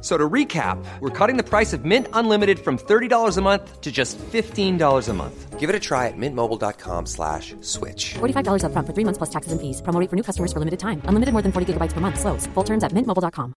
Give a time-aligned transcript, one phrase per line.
[0.00, 3.90] So to recap, we're cutting the price of Mint Unlimited from $30 a month to
[3.90, 5.58] just $15 a month.
[5.58, 8.14] Give it a try at mintmobile.com slash switch.
[8.14, 9.82] $45 up front for three months plus taxes and fees.
[9.82, 11.00] Promo rate for new customers for limited time.
[11.06, 12.20] Unlimited more than 40 gigabytes per month.
[12.20, 12.46] Slows.
[12.54, 13.54] Full terms at mintmobile.com.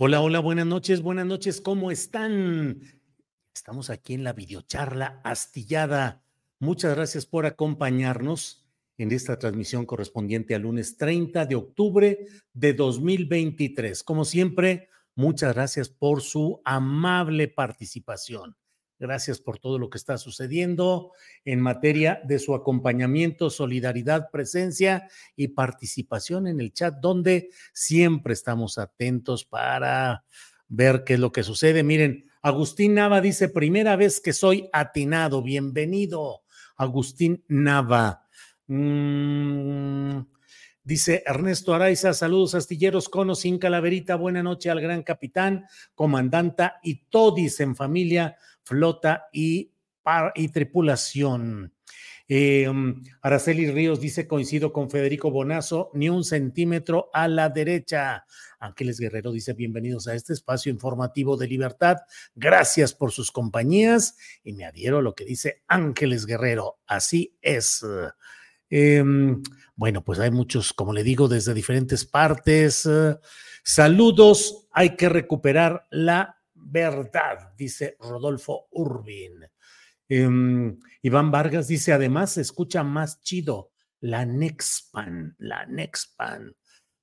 [0.00, 2.82] Hola, hola, buenas noches, buenas noches, ¿cómo están?
[3.52, 6.22] Estamos aquí en la videocharla astillada.
[6.60, 8.67] Muchas gracias por acompañarnos
[8.98, 14.02] en esta transmisión correspondiente al lunes 30 de octubre de 2023.
[14.02, 18.56] Como siempre, muchas gracias por su amable participación.
[19.00, 21.12] Gracias por todo lo que está sucediendo
[21.44, 28.76] en materia de su acompañamiento, solidaridad, presencia y participación en el chat, donde siempre estamos
[28.76, 30.24] atentos para
[30.66, 31.84] ver qué es lo que sucede.
[31.84, 35.42] Miren, Agustín Nava dice, primera vez que soy atinado.
[35.42, 36.42] Bienvenido,
[36.76, 38.27] Agustín Nava.
[38.68, 40.26] Mm,
[40.84, 46.78] dice Ernesto Araiza, saludos astilleros con o sin calaverita, buena noche al gran capitán, comandanta
[46.82, 49.72] y todis en familia, flota y,
[50.52, 51.72] tripulación.
[52.30, 52.70] Eh,
[53.22, 58.26] Araceli Ríos dice, coincido con Federico Bonazo, ni un centímetro a la derecha.
[58.58, 61.96] Ángeles Guerrero dice, bienvenidos a este espacio informativo de libertad.
[62.34, 66.80] Gracias por sus compañías y me adhiero a lo que dice Ángeles Guerrero.
[66.86, 67.82] Así es.
[68.70, 69.42] Em,
[69.74, 72.86] bueno, pues hay muchos, como le digo, desde diferentes partes.
[72.86, 73.16] Eh,
[73.64, 79.46] saludos, hay que recuperar la verdad, dice Rodolfo Urbin.
[80.08, 86.54] Em, Iván Vargas dice, además se escucha más chido la Nexpan, la Nexpan.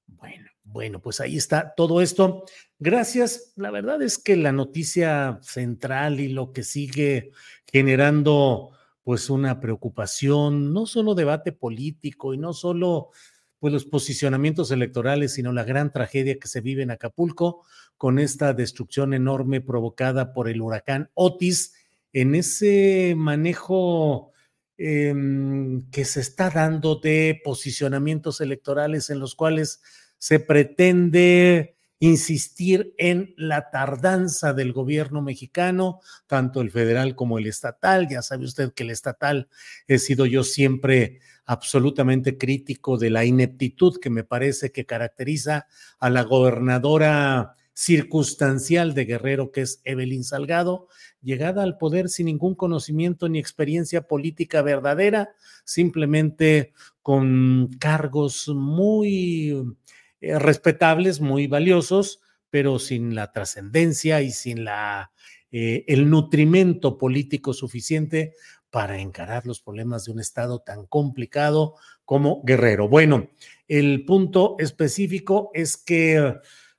[0.08, 2.46] Bueno, bueno, pues ahí está todo esto.
[2.80, 3.54] Gracias.
[3.56, 7.32] La verdad es que la noticia central y lo que sigue
[7.72, 8.72] generando
[9.06, 13.12] pues una preocupación, no solo debate político y no solo
[13.60, 17.64] pues los posicionamientos electorales, sino la gran tragedia que se vive en Acapulco
[17.98, 21.76] con esta destrucción enorme provocada por el huracán Otis,
[22.14, 24.32] en ese manejo
[24.76, 29.84] em, que se está dando de posicionamientos electorales en los cuales
[30.18, 38.08] se pretende insistir en la tardanza del gobierno mexicano, tanto el federal como el estatal.
[38.10, 39.48] Ya sabe usted que el estatal
[39.88, 45.68] he sido yo siempre absolutamente crítico de la ineptitud que me parece que caracteriza
[46.00, 50.88] a la gobernadora circunstancial de Guerrero, que es Evelyn Salgado,
[51.22, 55.30] llegada al poder sin ningún conocimiento ni experiencia política verdadera,
[55.66, 59.76] simplemente con cargos muy
[60.26, 65.12] eh, respetables, muy valiosos, pero sin la trascendencia y sin la,
[65.52, 68.34] eh, el nutrimento político suficiente
[68.70, 72.90] para encarar los problemas de un Estado tan complicado como Guerrero.
[72.90, 73.30] Bueno,
[73.68, 76.36] el punto específico es que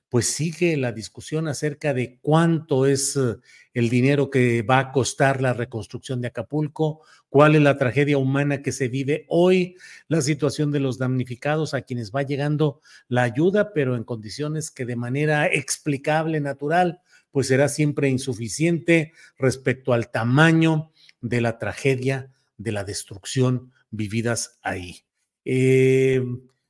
[0.09, 3.35] pues sigue la discusión acerca de cuánto es eh,
[3.73, 8.61] el dinero que va a costar la reconstrucción de Acapulco, cuál es la tragedia humana
[8.61, 9.75] que se vive hoy,
[10.07, 14.85] la situación de los damnificados a quienes va llegando la ayuda, pero en condiciones que
[14.85, 17.01] de manera explicable, natural,
[17.31, 25.01] pues será siempre insuficiente respecto al tamaño de la tragedia, de la destrucción vividas ahí.
[25.43, 26.23] Eh,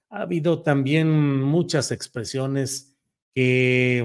[0.09, 2.96] ha habido también muchas expresiones
[3.37, 4.03] que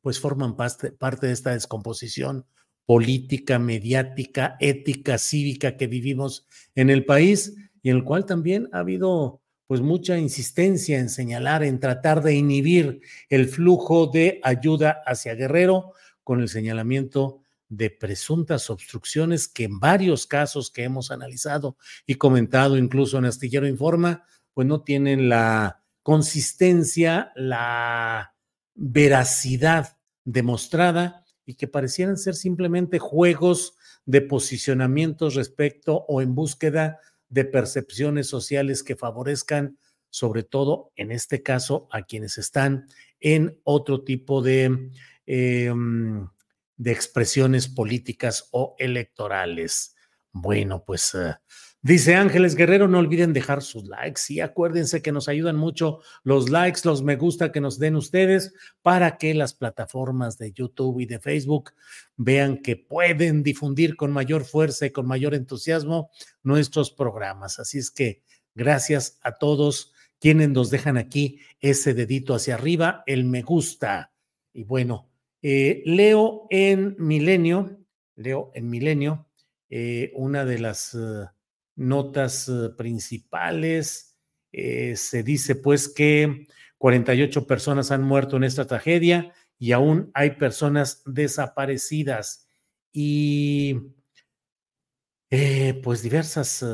[0.00, 2.44] pues forman parte de esta descomposición
[2.86, 6.44] política, mediática, ética, cívica que vivimos
[6.74, 11.62] en el país y en el cual también ha habido pues mucha insistencia en señalar,
[11.62, 15.92] en tratar de inhibir el flujo de ayuda hacia Guerrero
[16.24, 21.76] con el señalamiento de presuntas obstrucciones que en varios casos que hemos analizado
[22.06, 28.34] y comentado incluso en Astillero Informa, pues no tienen la consistencia, la
[28.78, 33.74] veracidad demostrada y que parecieran ser simplemente juegos
[34.06, 39.78] de posicionamientos respecto o en búsqueda de percepciones sociales que favorezcan,
[40.10, 42.86] sobre todo en este caso, a quienes están
[43.20, 44.90] en otro tipo de,
[45.26, 46.28] em,
[46.76, 49.96] de expresiones políticas o electorales.
[50.32, 51.34] Bueno, pues eh,
[51.88, 56.50] Dice Ángeles Guerrero, no olviden dejar sus likes y acuérdense que nos ayudan mucho los
[56.50, 58.52] likes, los me gusta que nos den ustedes
[58.82, 61.72] para que las plataformas de YouTube y de Facebook
[62.18, 66.10] vean que pueden difundir con mayor fuerza y con mayor entusiasmo
[66.42, 67.58] nuestros programas.
[67.58, 68.22] Así es que
[68.54, 74.12] gracias a todos quienes nos dejan aquí ese dedito hacia arriba, el me gusta.
[74.52, 75.08] Y bueno,
[75.40, 77.78] eh, leo en Milenio,
[78.14, 79.26] leo en Milenio,
[79.70, 80.92] eh, una de las...
[80.92, 81.28] Eh,
[81.78, 84.16] notas eh, principales.
[84.52, 86.46] Eh, se dice pues que
[86.78, 92.46] 48 personas han muerto en esta tragedia y aún hay personas desaparecidas
[92.92, 93.80] y
[95.30, 96.64] eh, pues diversas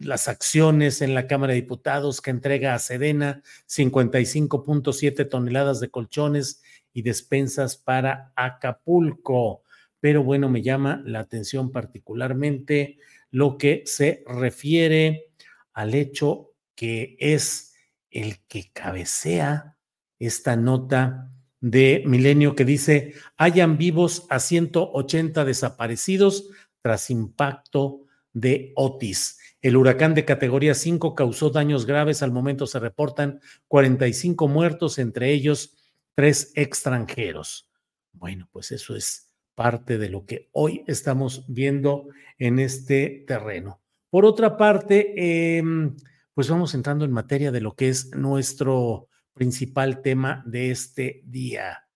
[0.00, 6.62] las acciones en la Cámara de Diputados que entrega a Sedena 55.7 toneladas de colchones
[6.92, 9.62] y despensas para Acapulco.
[10.00, 12.98] Pero bueno, me llama la atención particularmente
[13.30, 15.32] lo que se refiere
[15.72, 17.74] al hecho que es
[18.10, 19.76] el que cabecea
[20.18, 26.50] esta nota de Milenio que dice, hayan vivos a 180 desaparecidos
[26.82, 29.38] tras impacto de Otis.
[29.60, 32.22] El huracán de categoría 5 causó daños graves.
[32.22, 35.76] Al momento se reportan 45 muertos, entre ellos
[36.14, 37.68] tres extranjeros.
[38.12, 39.27] Bueno, pues eso es
[39.58, 42.06] parte de lo que hoy estamos viendo
[42.38, 43.80] en este terreno.
[44.08, 45.96] Por otra parte, em,
[46.32, 51.88] pues vamos entrando en materia de lo que es nuestro principal tema de este día.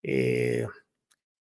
[0.00, 0.68] Eh,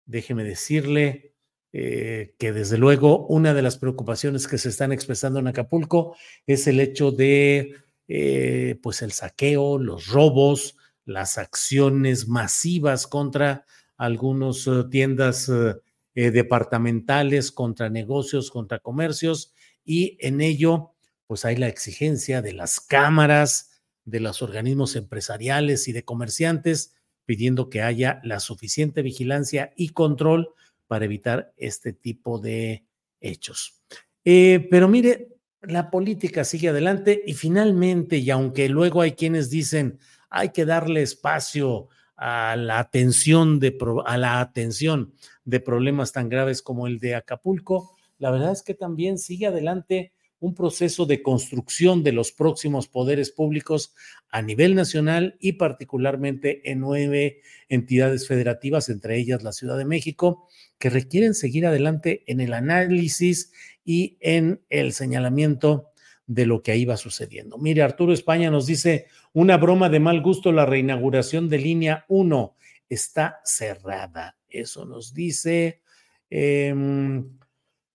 [0.07, 1.35] déjeme decirle
[1.71, 6.65] eh, que desde luego una de las preocupaciones que se están expresando en Acapulco es
[6.65, 7.75] el hecho de
[8.07, 10.75] eh, pues el saqueo, los robos,
[11.06, 13.63] las acciones masivas contra
[13.97, 15.75] algunas eh, tiendas eh,
[16.15, 19.53] eh, departamentales contra negocios, contra comercios,
[19.83, 20.91] y en ello,
[21.27, 26.94] pues hay la exigencia de las cámaras, de los organismos empresariales y de comerciantes,
[27.25, 30.53] pidiendo que haya la suficiente vigilancia y control
[30.88, 32.85] para evitar este tipo de
[33.19, 33.81] hechos.
[34.23, 40.50] pero mire, la política sigue adelante y finalmente, y aunque luego hay quienes dicen hay
[40.50, 45.13] que darle espacio a la atención de, a la atención
[45.45, 50.11] de problemas tan graves como el de Acapulco, la verdad es que también sigue adelante
[50.39, 53.93] un proceso de construcción de los próximos poderes públicos
[54.29, 60.47] a nivel nacional y particularmente en nueve entidades federativas, entre ellas la Ciudad de México,
[60.77, 63.51] que requieren seguir adelante en el análisis
[63.83, 65.91] y en el señalamiento
[66.27, 67.57] de lo que ahí va sucediendo.
[67.57, 72.56] Mire, Arturo España nos dice, una broma de mal gusto, la reinauguración de línea 1
[72.89, 74.38] está cerrada.
[74.50, 75.81] Eso nos dice
[76.29, 77.25] em,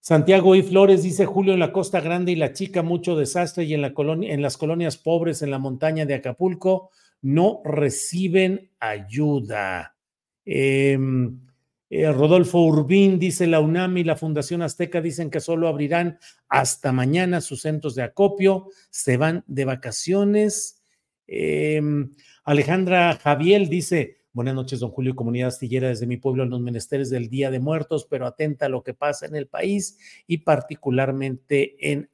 [0.01, 3.75] Santiago y Flores, dice Julio en la Costa Grande y la Chica, mucho desastre y
[3.75, 9.97] en, la colonia, en las colonias pobres en la montaña de Acapulco no reciben ayuda.
[10.45, 10.99] Eh,
[11.95, 16.19] eh, Rodolfo Urbín dice la UNAM y la Fundación Azteca dicen que solo abrirán
[16.49, 20.83] hasta mañana sus centros de acopio, se van de vacaciones.
[21.27, 26.63] Em, Alejandra Javier dice, buenas noches, don Julio, comunidad astillera desde mi pueblo en los
[26.63, 30.39] menesteres del Día de Muertos, pero atenta a lo que pasa en el país y
[30.39, 32.09] particularmente en,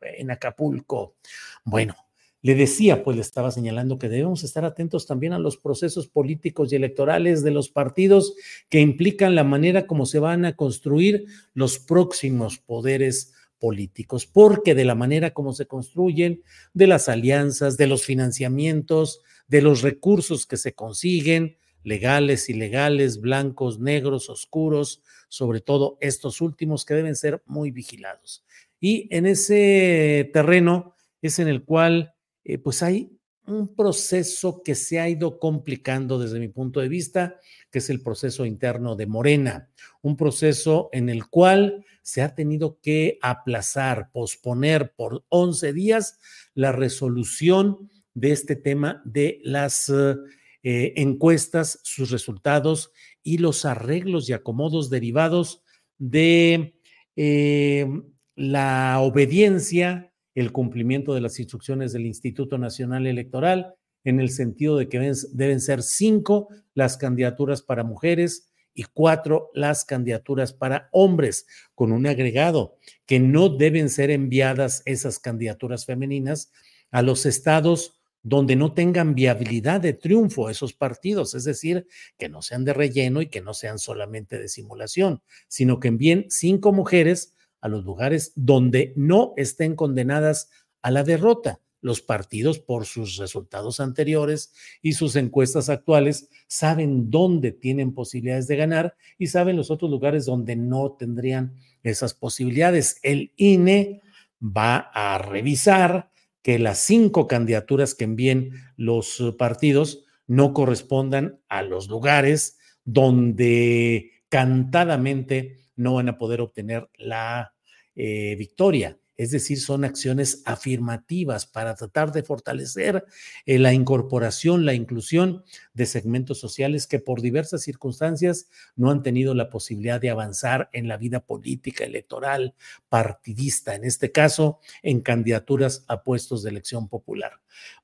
[0.00, 1.16] en Acapulco.
[1.64, 1.94] Bueno,
[2.42, 6.72] le decía, pues le estaba señalando que debemos estar atentos también a los procesos políticos
[6.72, 8.34] y electorales de los partidos
[8.68, 14.84] que implican la manera como se van a construir los próximos poderes políticos, porque de
[14.84, 16.42] la manera como se construyen,
[16.74, 23.78] de las alianzas, de los financiamientos, de los recursos que se consiguen, legales, ilegales, blancos,
[23.78, 28.44] negros, oscuros, sobre todo estos últimos que deben ser muy vigilados.
[28.80, 33.10] Y en ese terreno es en el cual eh, pues hay
[33.46, 38.00] un proceso que se ha ido complicando desde mi punto de vista, que es el
[38.00, 39.68] proceso interno de Morena,
[40.00, 46.18] un proceso en el cual se ha tenido que aplazar, posponer por 11 días
[46.54, 54.32] la resolución de este tema de las eh, encuestas, sus resultados y los arreglos y
[54.32, 55.62] acomodos derivados
[55.98, 56.78] de
[57.16, 57.86] eh,
[58.34, 63.74] la obediencia el cumplimiento de las instrucciones del Instituto Nacional Electoral
[64.04, 69.84] en el sentido de que deben ser cinco las candidaturas para mujeres y cuatro las
[69.84, 76.50] candidaturas para hombres, con un agregado que no deben ser enviadas esas candidaturas femeninas
[76.90, 81.86] a los estados donde no tengan viabilidad de triunfo esos partidos, es decir,
[82.16, 86.26] que no sean de relleno y que no sean solamente de simulación, sino que envíen
[86.28, 90.50] cinco mujeres a los lugares donde no estén condenadas
[90.82, 91.60] a la derrota.
[91.80, 94.52] Los partidos, por sus resultados anteriores
[94.82, 100.26] y sus encuestas actuales, saben dónde tienen posibilidades de ganar y saben los otros lugares
[100.26, 102.98] donde no tendrían esas posibilidades.
[103.02, 104.02] El INE
[104.40, 106.10] va a revisar
[106.42, 115.61] que las cinco candidaturas que envíen los partidos no correspondan a los lugares donde cantadamente
[115.76, 117.54] no van a poder obtener la
[117.94, 123.04] eh, victoria es decir, son acciones afirmativas para tratar de fortalecer
[123.44, 129.34] eh, la incorporación, la inclusión de segmentos sociales que por diversas circunstancias no han tenido
[129.34, 132.54] la posibilidad de avanzar en la vida política, electoral,
[132.88, 137.32] partidista, en este caso, en candidaturas a puestos de elección popular.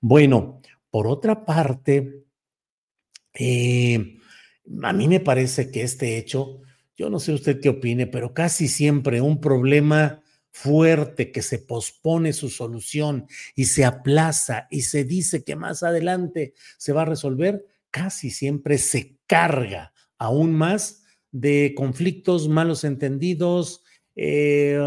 [0.00, 2.24] Bueno, por otra parte,
[3.34, 4.18] eh,
[4.82, 6.62] a mí me parece que este hecho,
[6.98, 12.32] yo no sé usted qué opine, pero casi siempre un problema fuerte que se pospone
[12.32, 17.64] su solución y se aplaza y se dice que más adelante se va a resolver,
[17.92, 23.84] casi siempre se carga aún más de conflictos malos entendidos,
[24.16, 24.80] eh,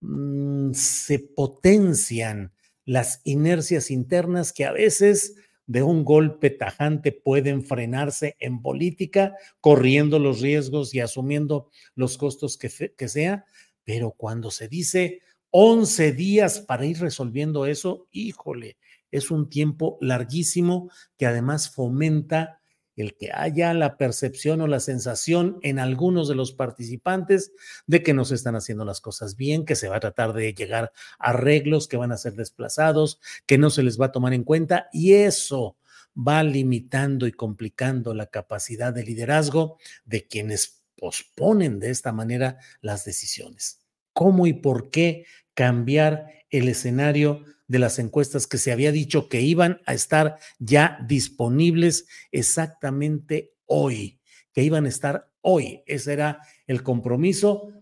[0.00, 2.52] mm, se potencian
[2.84, 5.36] las inercias internas que a veces
[5.68, 12.56] de un golpe tajante pueden frenarse en política, corriendo los riesgos y asumiendo los costos
[12.56, 13.44] que, que sea,
[13.84, 15.20] pero cuando se dice
[15.50, 18.78] 11 días para ir resolviendo eso, híjole,
[19.10, 22.57] es un tiempo larguísimo que además fomenta
[23.02, 27.52] el que haya la percepción o la sensación en algunos de los participantes
[27.86, 30.52] de que no se están haciendo las cosas bien, que se va a tratar de
[30.54, 34.32] llegar a arreglos que van a ser desplazados, que no se les va a tomar
[34.32, 35.76] en cuenta y eso
[36.16, 43.04] va limitando y complicando la capacidad de liderazgo de quienes posponen de esta manera las
[43.04, 43.80] decisiones.
[44.12, 49.40] ¿Cómo y por qué cambiar el escenario de las encuestas que se había dicho que
[49.40, 54.18] iban a estar ya disponibles exactamente hoy,
[54.52, 55.82] que iban a estar hoy?
[55.86, 57.72] Ese era el compromiso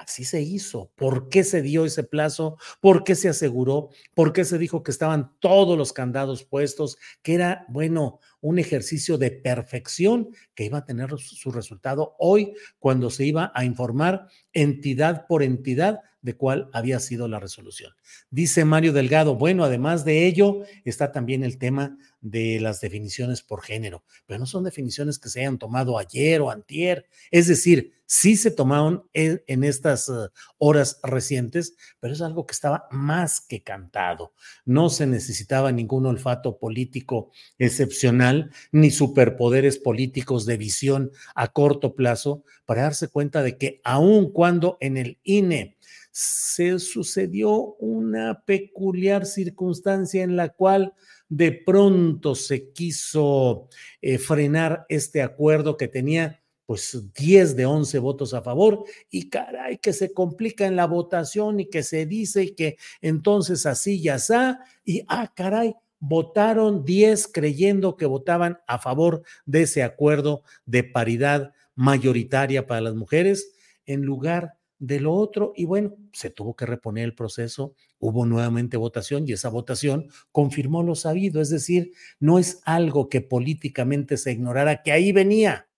[0.00, 0.90] Así se hizo.
[0.94, 2.56] ¿Por qué se dio ese plazo?
[2.80, 3.90] ¿Por qué se aseguró?
[4.14, 6.96] ¿Por qué se dijo que estaban todos los candados puestos?
[7.22, 13.10] Que era, bueno, un ejercicio de perfección que iba a tener su resultado hoy cuando
[13.10, 17.92] se iba a informar entidad por entidad de cuál había sido la resolución.
[18.30, 23.62] Dice Mario Delgado, bueno, además de ello está también el tema de las definiciones por
[23.62, 28.36] género, pero no son definiciones que se hayan tomado ayer o antier, es decir, sí
[28.36, 30.12] se tomaron en, estas eh,
[30.58, 34.34] horas recientes, pero es algo que estaba más que cantado.
[34.64, 38.29] No se necesitaba ningún olfato político excepcional,
[38.72, 44.76] ni superpoderes políticos de visión a corto plazo para darse cuenta de que aun cuando
[44.80, 45.76] en el INE
[46.12, 50.94] se sucedió una peculiar circunstancia en la cual
[51.28, 53.68] de pronto se quiso
[54.02, 59.78] eh, frenar este acuerdo que tenía pues 10 de 11 votos a favor y caray
[59.78, 64.60] que se complica en la votación y que se dice que entonces así ya está
[64.84, 71.52] y ah caray votaron 10 creyendo que votaban a favor de ese acuerdo de paridad
[71.74, 73.52] mayoritaria para las mujeres
[73.86, 78.78] en lugar de lo otro y bueno, se tuvo que reponer el proceso, hubo nuevamente
[78.78, 84.32] votación y esa votación confirmó lo sabido, es decir, no es algo que políticamente se
[84.32, 85.68] ignorara, que ahí venía.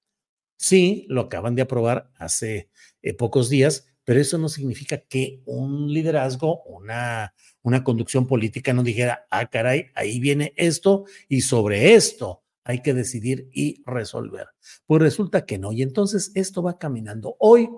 [0.56, 2.70] Sí, lo acaban de aprobar hace
[3.02, 8.82] eh, pocos días, pero eso no significa que un liderazgo, una, una conducción política no
[8.82, 14.48] dijera, ah, caray, ahí viene esto y sobre esto hay que decidir y resolver.
[14.86, 17.36] Pues resulta que no, y entonces esto va caminando.
[17.38, 17.68] Hoy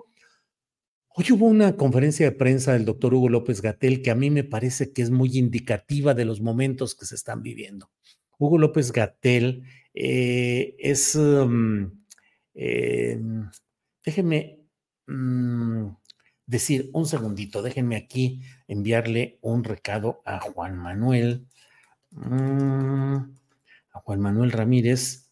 [1.17, 4.43] Hoy hubo una conferencia de prensa del doctor Hugo López Gatel que a mí me
[4.43, 7.89] parece que es muy indicativa de los momentos que se están viviendo.
[8.37, 9.63] Hugo López Gatel
[9.93, 11.89] eh, es, um,
[14.03, 14.59] déjenme
[15.07, 15.87] mm,
[16.47, 21.47] decir un segundito, déjenme aquí enviarle un recado a Juan Manuel,
[22.11, 23.15] mm,
[23.93, 25.31] a Juan Manuel Ramírez.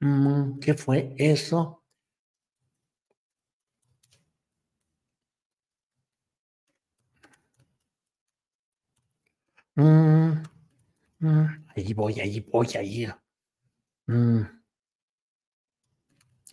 [0.00, 1.82] Mm, ¿Qué fue eso?
[9.76, 10.42] Mm,
[11.20, 13.06] mm, ahí voy, ahí voy, ahí.
[14.06, 14.42] Mm.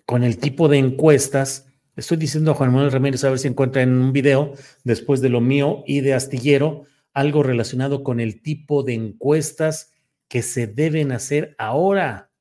[0.06, 3.82] Con el tipo de encuestas, estoy diciendo a Juan Manuel Ramírez a ver si encuentra
[3.82, 8.84] en un video, después de lo mío y de Astillero, algo relacionado con el tipo
[8.84, 9.92] de encuestas
[10.28, 12.32] que se deben hacer ahora,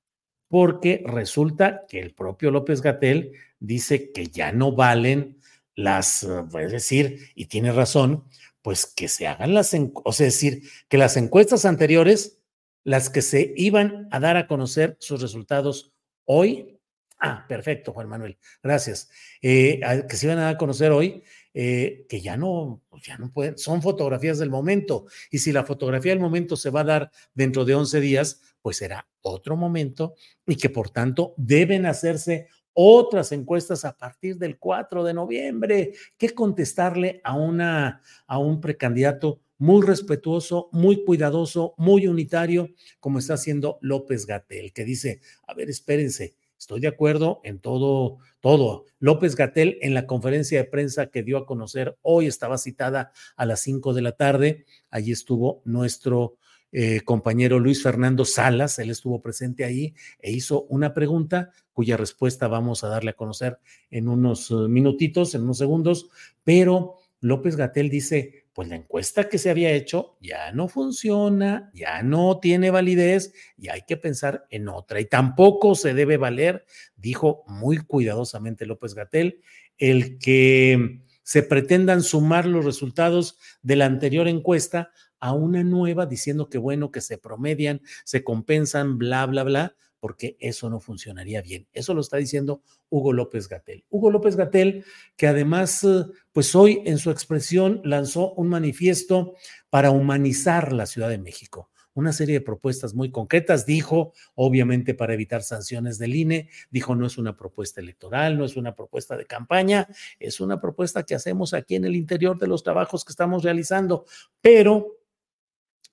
[0.48, 5.38] porque resulta que el propio López Gatel dice que ya no valen
[5.74, 8.24] las, es decir, y tiene razón,
[8.62, 12.38] pues que se hagan las, o sea, decir, que las encuestas anteriores,
[12.84, 15.92] las que se iban a dar a conocer sus resultados
[16.24, 16.78] hoy,
[17.22, 19.08] ah, perfecto, Juan Manuel, gracias,
[19.40, 21.22] eh, que se iban a conocer hoy,
[21.54, 25.06] eh, que ya no, pues ya no pueden, son fotografías del momento.
[25.30, 28.78] Y si la fotografía del momento se va a dar dentro de 11 días, pues
[28.78, 30.14] será otro momento
[30.46, 35.92] y que por tanto deben hacerse otras encuestas a partir del 4 de noviembre.
[36.18, 43.34] ¿Qué contestarle a, una, a un precandidato muy respetuoso, muy cuidadoso, muy unitario, como está
[43.34, 48.86] haciendo López Gatel, que dice, a ver, espérense, estoy de acuerdo en todo, todo.
[49.00, 53.46] López Gatel en la conferencia de prensa que dio a conocer hoy estaba citada a
[53.46, 56.36] las 5 de la tarde, allí estuvo nuestro
[56.70, 62.46] eh, compañero Luis Fernando Salas, él estuvo presente ahí e hizo una pregunta cuya respuesta
[62.46, 63.58] vamos a darle a conocer
[63.90, 66.10] en unos eh, minutitos, en unos segundos,
[66.44, 72.02] pero López Gatel dice, pues la encuesta que se había hecho ya no funciona, ya
[72.02, 75.00] no tiene validez y hay que pensar en otra.
[75.00, 76.66] Y tampoco se debe valer,
[76.96, 79.40] dijo muy cuidadosamente López Gatel,
[79.78, 86.48] el que se pretendan sumar los resultados de la anterior encuesta a una nueva diciendo
[86.48, 91.68] que bueno, que se promedian, se compensan, bla, bla, bla, porque eso no funcionaría bien.
[91.72, 93.84] Eso lo está diciendo Hugo López Gatel.
[93.88, 94.84] Hugo López Gatel,
[95.16, 99.36] que además, eh, pues hoy en su expresión lanzó un manifiesto
[99.70, 103.66] para humanizar la Ciudad de México una serie de propuestas muy concretas.
[103.66, 108.56] Dijo, obviamente, para evitar sanciones del INE, dijo, no es una propuesta electoral, no es
[108.56, 109.86] una propuesta de campaña,
[110.18, 114.06] es una propuesta que hacemos aquí en el interior de los trabajos que estamos realizando,
[114.40, 115.02] pero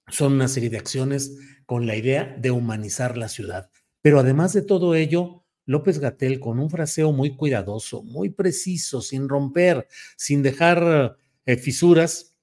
[0.08, 3.70] son una serie de acciones con la idea de humanizar la ciudad.
[4.02, 9.30] Pero además de todo ello, López Gatel, con un fraseo muy cuidadoso, muy preciso, sin
[9.30, 12.36] romper, sin dejar eh, fisuras,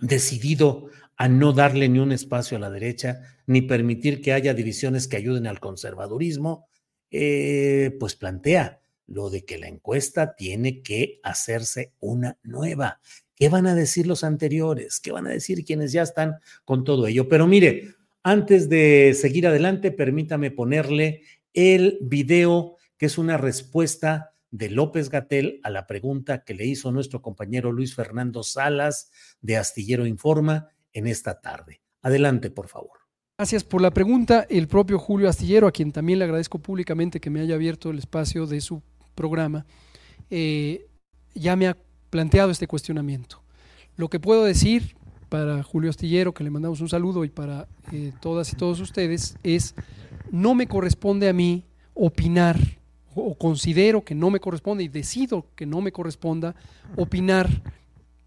[0.00, 5.06] decidido a no darle ni un espacio a la derecha, ni permitir que haya divisiones
[5.06, 6.66] que ayuden al conservadurismo,
[7.10, 13.00] eh, pues plantea lo de que la encuesta tiene que hacerse una nueva.
[13.36, 15.00] ¿Qué van a decir los anteriores?
[15.00, 17.28] ¿Qué van a decir quienes ya están con todo ello?
[17.28, 24.70] Pero mire, antes de seguir adelante, permítame ponerle el video que es una respuesta de
[24.70, 30.06] López Gatel a la pregunta que le hizo nuestro compañero Luis Fernando Salas de Astillero
[30.06, 31.80] Informa en esta tarde.
[32.02, 32.98] Adelante, por favor.
[33.38, 34.46] Gracias por la pregunta.
[34.48, 37.98] El propio Julio Astillero, a quien también le agradezco públicamente que me haya abierto el
[37.98, 38.82] espacio de su
[39.14, 39.66] programa,
[40.30, 40.86] eh,
[41.34, 41.76] ya me ha
[42.10, 43.42] planteado este cuestionamiento.
[43.96, 44.94] Lo que puedo decir
[45.32, 49.38] para Julio Astillero, que le mandamos un saludo, y para eh, todas y todos ustedes,
[49.42, 49.74] es,
[50.30, 51.64] no me corresponde a mí
[51.94, 52.58] opinar,
[53.14, 56.54] o considero que no me corresponde, y decido que no me corresponda
[56.96, 57.48] opinar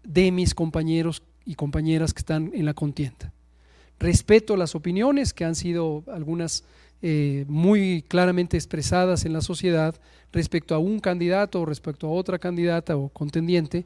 [0.02, 3.32] de mis compañeros y compañeras que están en la contienda.
[4.00, 6.64] Respeto las opiniones que han sido algunas
[7.02, 9.94] eh, muy claramente expresadas en la sociedad
[10.32, 13.84] respecto a un candidato o respecto a otra candidata o contendiente,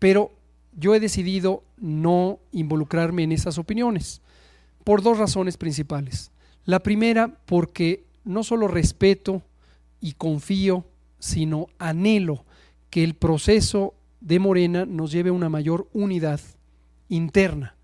[0.00, 0.32] pero
[0.72, 4.20] yo he decidido no involucrarme en esas opiniones
[4.84, 6.30] por dos razones principales.
[6.64, 9.42] La primera, porque no solo respeto
[10.00, 10.84] y confío,
[11.18, 12.44] sino anhelo
[12.90, 16.40] que el proceso de Morena nos lleve a una mayor unidad
[17.08, 17.74] interna,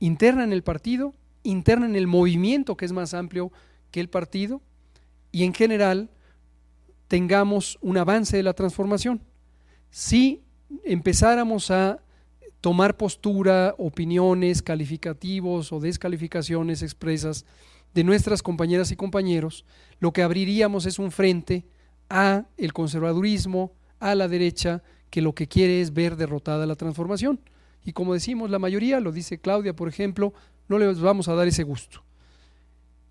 [0.00, 3.52] interna en el partido, interna en el movimiento que es más amplio
[3.90, 4.60] que el partido
[5.32, 6.10] y en general
[7.08, 9.20] tengamos un avance de la transformación.
[9.90, 10.42] Si
[10.84, 12.00] empezáramos a
[12.60, 17.44] tomar postura, opiniones, calificativos o descalificaciones expresas
[17.94, 19.64] de nuestras compañeras y compañeros,
[20.00, 21.64] lo que abriríamos es un frente
[22.10, 27.40] a el conservadurismo, a la derecha, que lo que quiere es ver derrotada la transformación.
[27.84, 30.34] Y como decimos, la mayoría, lo dice Claudia, por ejemplo,
[30.68, 32.02] no les vamos a dar ese gusto.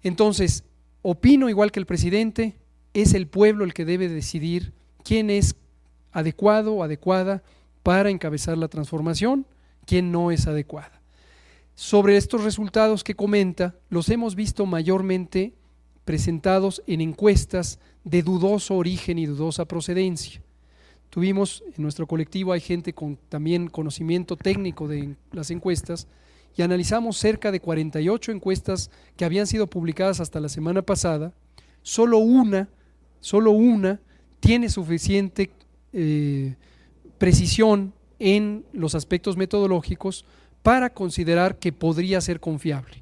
[0.03, 0.63] Entonces,
[1.01, 2.57] opino igual que el presidente,
[2.93, 5.55] es el pueblo el que debe decidir quién es
[6.17, 7.43] adecuado o adecuada
[7.83, 9.45] para encabezar la transformación,
[9.85, 10.99] quién no es adecuada.
[11.75, 15.53] Sobre estos resultados que comenta, los hemos visto mayormente
[16.05, 20.41] presentados en encuestas de dudoso origen y dudosa procedencia.
[21.11, 26.07] Tuvimos en nuestro colectivo, hay gente con también conocimiento técnico de las encuestas,
[26.55, 31.31] y analizamos cerca de 48 encuestas que habían sido publicadas hasta la semana pasada,
[31.83, 32.69] solo una,
[33.19, 33.99] solo una
[34.39, 35.51] tiene suficiente
[35.99, 36.55] eh,
[37.17, 40.25] precisión en los aspectos metodológicos
[40.61, 43.01] para considerar que podría ser confiable.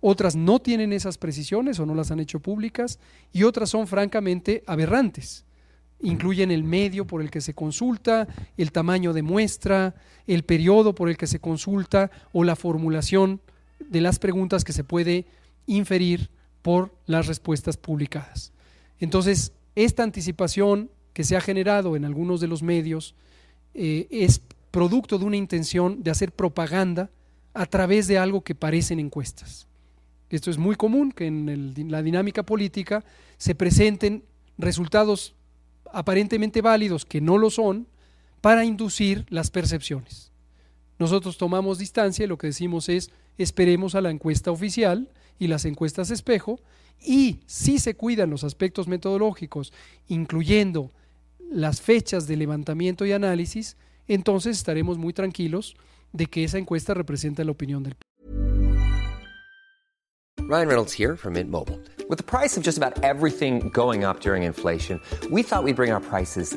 [0.00, 2.98] Otras no tienen esas precisiones o no las han hecho públicas
[3.32, 5.44] y otras son francamente aberrantes.
[6.00, 8.26] Incluyen el medio por el que se consulta,
[8.56, 9.94] el tamaño de muestra,
[10.26, 13.40] el periodo por el que se consulta o la formulación
[13.78, 15.26] de las preguntas que se puede
[15.66, 16.28] inferir
[16.60, 18.52] por las respuestas publicadas.
[18.98, 23.14] Entonces, esta anticipación que se ha generado en algunos de los medios
[23.74, 27.10] eh, es producto de una intención de hacer propaganda
[27.54, 29.66] a través de algo que parecen encuestas.
[30.30, 33.04] Esto es muy común, que en la dinámica política
[33.36, 34.24] se presenten
[34.56, 35.34] resultados
[35.92, 37.86] aparentemente válidos que no lo son
[38.40, 40.32] para inducir las percepciones.
[40.98, 45.64] Nosotros tomamos distancia y lo que decimos es esperemos a la encuesta oficial y las
[45.64, 46.60] encuestas espejo
[47.00, 49.72] y si se cuidan los aspectos metodológicos,
[50.08, 50.92] incluyendo
[51.52, 53.76] las fechas de levantamiento y análisis,
[54.08, 55.76] entonces estaremos muy tranquilos
[56.12, 57.96] de que esa encuesta representa la opinión del
[60.48, 61.78] Ryan Reynolds here from Mint Mobile.
[62.08, 65.92] With the price of just about everything going up during inflation, we thought we'd bring
[65.92, 66.56] our prices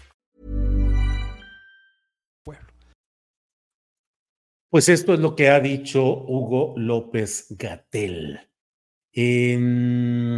[4.71, 8.39] Pues esto es lo que ha dicho Hugo López Gatel.
[9.11, 10.37] Em,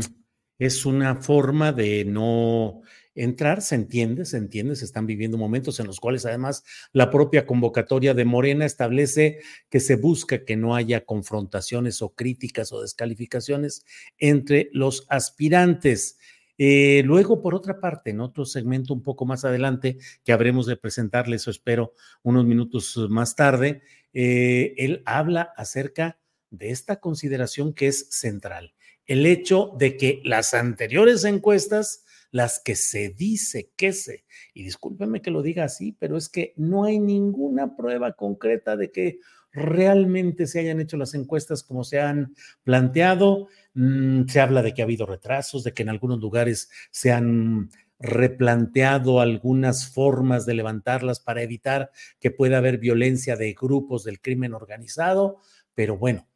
[0.58, 2.82] es una forma de no
[3.14, 7.46] entrar, se entiende, se entiende, se están viviendo momentos en los cuales además la propia
[7.46, 9.38] convocatoria de Morena establece
[9.70, 13.86] que se busca que no haya confrontaciones o críticas o descalificaciones
[14.18, 16.18] entre los aspirantes.
[16.58, 20.78] Eh, luego, por otra parte, en otro segmento un poco más adelante, que habremos de
[20.78, 21.94] presentarle, eso espero,
[22.24, 28.74] unos minutos más tarde, eh, él habla acerca de esta consideración que es central,
[29.06, 35.22] el hecho de que las anteriores encuestas, las que se dice que se, y discúlpeme
[35.22, 39.20] que lo diga así, pero es que no hay ninguna prueba concreta de que
[39.54, 43.48] realmente se hayan hecho las encuestas como se han planteado.
[43.76, 47.70] Mm, se habla de que ha habido retrasos, de que en algunos lugares se han
[48.04, 51.90] replanteado algunas formas de levantarlas para evitar
[52.20, 55.38] que pueda haber violencia de grupos del crimen organizado,
[55.74, 56.28] pero bueno,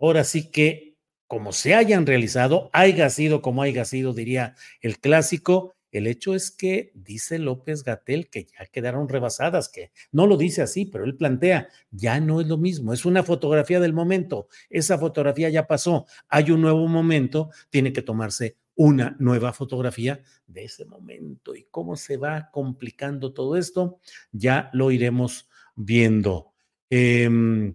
[0.00, 0.96] ahora sí que
[1.28, 6.50] como se hayan realizado, haya sido como haya sido, diría el clásico, el hecho es
[6.50, 11.16] que dice López Gatel que ya quedaron rebasadas, que no lo dice así, pero él
[11.16, 16.06] plantea, ya no es lo mismo, es una fotografía del momento, esa fotografía ya pasó,
[16.28, 21.54] hay un nuevo momento, tiene que tomarse una nueva fotografía de ese momento.
[21.56, 23.98] ¿Y cómo se va complicando todo esto?
[24.32, 26.52] Ya lo iremos viendo.
[26.88, 27.74] Em,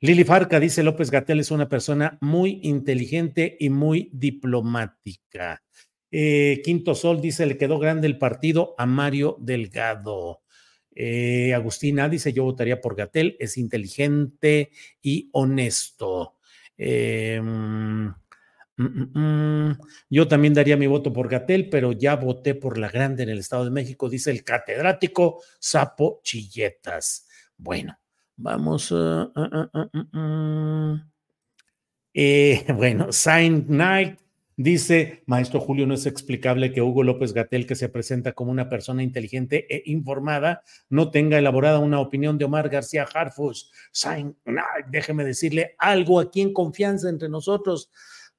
[0.00, 5.62] Lili Farca dice López Gatel es una persona muy inteligente y muy diplomática.
[6.10, 10.42] Eh, Quinto Sol dice, le quedó grande el partido a Mario Delgado.
[10.94, 14.70] Eh, Agustina dice, yo votaría por Gatel, es inteligente
[15.02, 16.36] y honesto.
[16.76, 17.40] Eh,
[18.76, 19.78] mm, mm, mm,
[20.10, 23.38] yo también daría mi voto por Gatel, pero ya voté por la grande en el
[23.38, 27.26] Estado de México, dice el catedrático Sapo Chilletas.
[27.56, 27.98] Bueno,
[28.36, 28.90] vamos.
[28.90, 29.68] Uh, uh,
[30.18, 30.98] uh,
[32.74, 34.18] bueno, Saint Knight
[34.56, 38.68] Dice, maestro Julio, no es explicable que Hugo López Gatel, que se presenta como una
[38.68, 43.72] persona inteligente e informada, no tenga elaborada una opinión de Omar García Harfus.
[44.90, 47.90] Déjeme decirle algo aquí en confianza entre nosotros.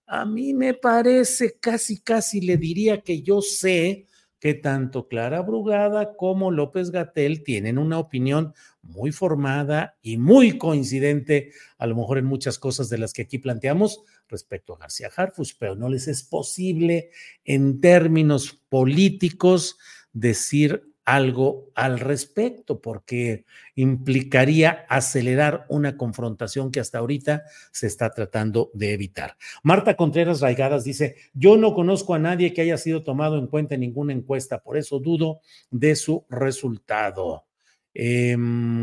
[0.08, 4.06] A mí me parece, casi, casi le diría que yo sé
[4.40, 11.52] que tanto Clara Brugada como López Gatel tienen una opinión muy formada y muy coincidente,
[11.80, 15.56] a lo mejor en muchas cosas de las que aquí planteamos respecto a García Harfus,
[15.56, 17.10] pero no les es posible
[17.44, 19.80] en términos políticos
[20.14, 28.72] decir algo al respecto, porque implicaría acelerar una confrontación que hasta ahorita se está tratando
[28.74, 29.38] de evitar.
[29.64, 33.76] Marta Contreras Raigadas dice, yo no conozco a nadie que haya sido tomado en cuenta
[33.76, 37.46] en ninguna encuesta, por eso dudo de su resultado.
[37.94, 38.80] Em,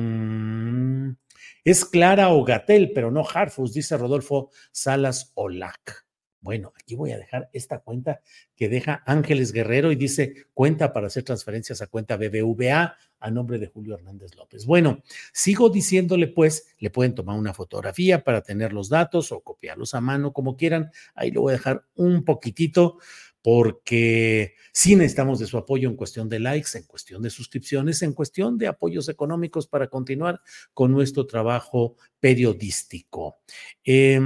[1.65, 6.02] es Clara Ogatel, pero no Harfus, dice Rodolfo Salas Olac.
[6.43, 8.21] Bueno, aquí voy a dejar esta cuenta
[8.57, 13.61] que deja Ángeles Guerrero y dice cuenta para hacer transferencias a cuenta BBVA a nombre
[13.61, 14.67] de Julio Hernández López.
[14.67, 19.95] Bueno, sigo diciéndole pues, le pueden tomar una fotografía para tener los datos o copiarlos
[19.95, 20.91] a mano como quieran.
[21.15, 22.99] Ahí lo voy a dejar un poquitito
[23.41, 28.15] porque sí necesitamos de su apoyo en cuestión de likes, en cuestión de suscripciones, en
[28.15, 30.41] cuestión de apoyos económicos para continuar
[30.75, 33.39] con nuestro trabajo periodístico.
[33.85, 34.19] Eh,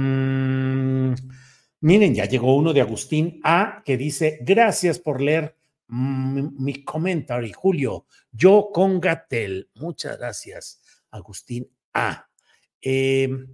[1.81, 5.55] Miren, ya llegó uno de Agustín A que dice, gracias por leer
[5.89, 8.05] mi comentario, Julio.
[8.31, 9.69] Yo con Gatel.
[9.75, 12.27] Muchas gracias, Agustín A.
[12.81, 13.47] Em,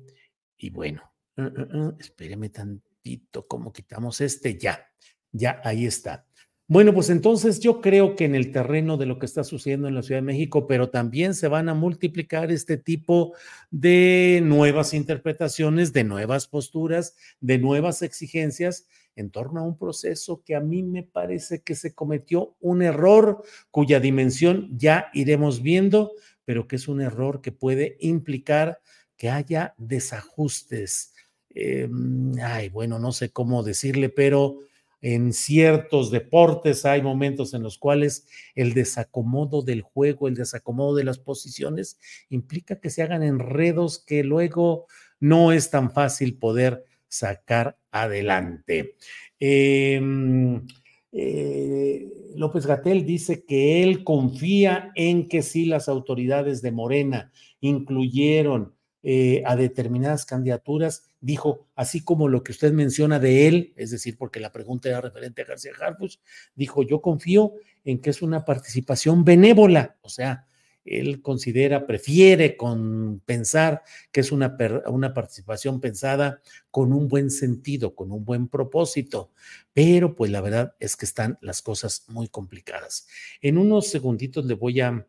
[0.58, 1.02] y bueno,
[1.38, 4.58] uh, espéreme tantito, ¿cómo quitamos este?
[4.58, 4.88] Ya,
[5.32, 6.26] ya, ahí está.
[6.74, 9.94] Bueno, pues entonces yo creo que en el terreno de lo que está sucediendo en
[9.94, 13.36] la Ciudad de México, pero también se van a multiplicar este tipo
[13.70, 20.56] de nuevas interpretaciones, de nuevas posturas, de nuevas exigencias en torno a un proceso que
[20.56, 26.68] a mí me parece que se cometió un error cuya dimensión ya iremos viendo, pero
[26.68, 28.80] que es un error que puede implicar
[29.16, 31.14] que haya desajustes.
[31.52, 34.58] Em, ay, bueno, no sé cómo decirle, pero
[35.04, 41.04] en ciertos deportes hay momentos en los cuales el desacomodo del juego, el desacomodo de
[41.04, 44.88] las posiciones implica que se hagan enredos que luego
[45.20, 48.96] no es tan fácil poder sacar adelante.
[49.42, 50.66] Em,
[51.12, 58.74] eh, López Gatel dice que él confía en que si las autoridades de Morena incluyeron
[59.04, 64.18] eh, a determinadas candidaturas, dijo, así como lo que usted menciona de él, es decir,
[64.18, 66.20] porque la pregunta era referente a García Harfus,
[66.54, 67.54] dijo, yo confío
[67.86, 70.46] en que es una participación benévola, o sea,
[70.84, 74.58] él considera, prefiere con pensar que es una,
[74.88, 79.32] una participación pensada con un buen sentido, con un buen propósito,
[79.72, 83.08] pero pues la verdad es que están las cosas muy complicadas.
[83.42, 85.08] En unos segunditos le voy a...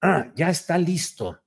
[0.00, 1.40] Ah, ya está listo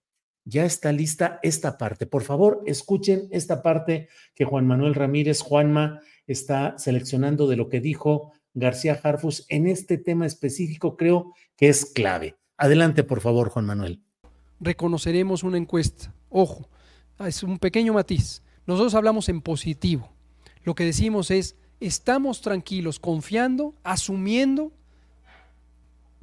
[0.45, 2.05] ya está lista esta parte.
[2.05, 7.81] Por favor, escuchen esta parte que Juan Manuel Ramírez, Juanma, está seleccionando de lo que
[7.81, 12.37] dijo García Harfus en este tema específico, creo que es clave.
[12.57, 14.01] Adelante, por favor, Juan Manuel.
[14.59, 16.13] Reconoceremos una encuesta.
[16.29, 16.69] Ojo,
[17.19, 18.43] es un pequeño matiz.
[18.65, 20.09] Nosotros hablamos en positivo.
[20.63, 24.71] Lo que decimos es, estamos tranquilos, confiando, asumiendo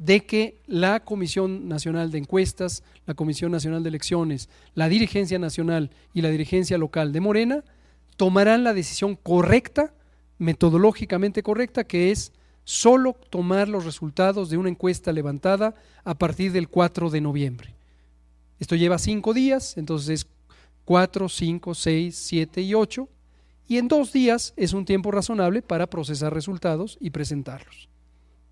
[0.00, 5.90] de que la Comisión Nacional de Encuestas, la Comisión Nacional de Elecciones, la dirigencia nacional
[6.14, 7.64] y la dirigencia local de Morena
[8.16, 9.92] tomarán la decisión correcta,
[10.38, 12.32] metodológicamente correcta, que es
[12.64, 17.74] solo tomar los resultados de una encuesta levantada a partir del 4 de noviembre.
[18.58, 20.26] Esto lleva cinco días, entonces es
[20.86, 23.06] 4, 5, 6, 7 y 8,
[23.68, 27.90] y en dos días es un tiempo razonable para procesar resultados y presentarlos.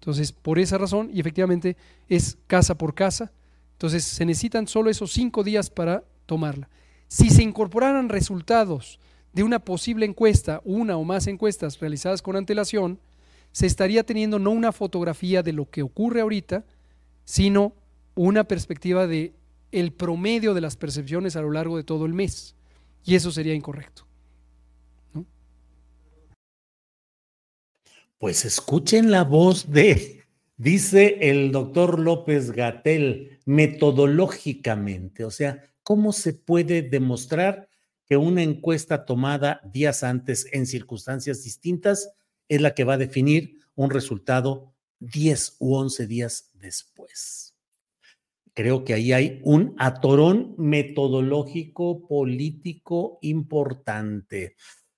[0.01, 1.77] Entonces, por esa razón, y efectivamente
[2.09, 3.33] es casa por casa,
[3.73, 6.69] entonces se necesitan solo esos cinco días para tomarla.
[7.09, 8.99] Si se incorporaran resultados
[9.33, 12.99] de una posible encuesta, una o más encuestas realizadas con antelación,
[13.53, 16.65] se estaría teniendo no una fotografía de lo que ocurre ahorita,
[17.25, 17.73] sino
[18.15, 19.33] una perspectiva de
[19.71, 22.57] el promedio de las percepciones a lo largo de todo el mes.
[23.05, 24.08] Y eso sería incorrecto.
[28.19, 30.25] Pues escuchen la voz de,
[30.57, 37.69] dice el doctor López Gatel, metodológicamente, o sea, ¿cómo se puede demostrar
[38.07, 42.11] que una encuesta tomada días antes en circunstancias distintas
[42.49, 47.55] es la que va a definir un resultado 10 u 11 días después?
[48.53, 54.57] Creo que ahí hay un atorón metodológico político importante.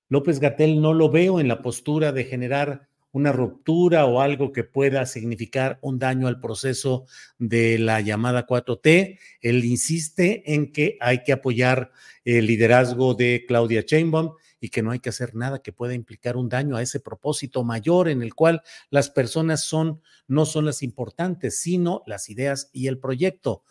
[0.08, 4.64] López Gatel no lo veo en la postura de generar una ruptura o algo que
[4.64, 7.06] pueda significar un daño al proceso
[7.38, 9.18] de la llamada 4T.
[9.40, 11.90] Él insiste en que hay que apoyar
[12.24, 16.36] el liderazgo de Claudia Sheinbaum y que no hay que hacer nada que pueda implicar
[16.36, 20.82] un daño a ese propósito mayor en el cual las personas son, no son las
[20.82, 23.64] importantes, sino las ideas y el proyecto.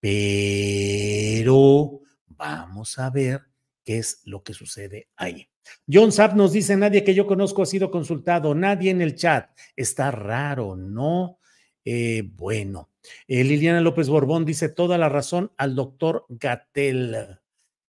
[0.00, 3.42] Pero vamos a ver
[3.84, 5.49] qué es lo que sucede ahí.
[5.90, 9.50] John Sapp nos dice, nadie que yo conozco ha sido consultado, nadie en el chat.
[9.76, 11.38] Está raro, ¿no?
[11.84, 12.90] Eh, bueno,
[13.26, 17.38] eh, Liliana López Borbón dice toda la razón al doctor Gatel.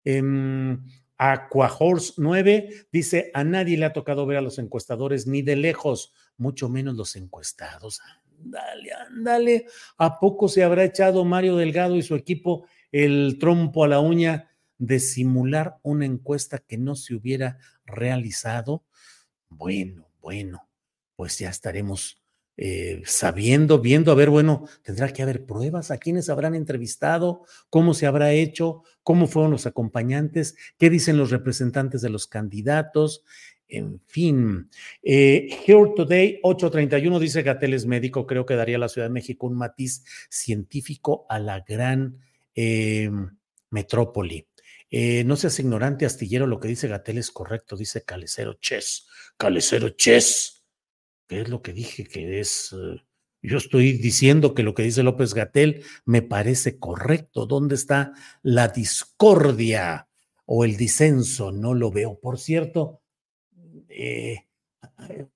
[0.04, 0.22] Eh,
[1.20, 6.12] Aquahorse 9 dice, a nadie le ha tocado ver a los encuestadores ni de lejos,
[6.36, 8.00] mucho menos los encuestados.
[8.40, 9.66] Ándale, ándale.
[9.96, 14.48] ¿A poco se habrá echado Mario Delgado y su equipo el trompo a la uña
[14.78, 18.84] de simular una encuesta que no se hubiera realizado?
[19.48, 20.68] Bueno, bueno,
[21.16, 22.22] pues ya estaremos
[22.60, 27.94] eh, sabiendo, viendo, a ver, bueno, tendrá que haber pruebas, a quiénes habrán entrevistado, cómo
[27.94, 33.22] se habrá hecho, cómo fueron los acompañantes, qué dicen los representantes de los candidatos,
[33.68, 34.70] en fin.
[35.04, 39.14] Eh, Here Today 831 dice Gatel es médico, creo que daría a la Ciudad de
[39.14, 42.18] México un matiz científico a la gran
[42.56, 43.08] eh,
[43.70, 44.47] metrópoli.
[44.90, 49.06] No seas ignorante, astillero, lo que dice Gatel es correcto, dice Calecero Chess.
[49.36, 50.58] Calecero Chess
[51.28, 52.04] ¿Qué es lo que dije?
[52.04, 52.72] Que es.
[52.72, 53.02] Eh,
[53.42, 57.46] yo estoy diciendo que lo que dice López Gatel me parece correcto.
[57.46, 60.08] ¿Dónde está la discordia
[60.46, 61.52] o el disenso?
[61.52, 62.18] No lo veo.
[62.18, 63.02] Por cierto,
[63.88, 64.46] eh,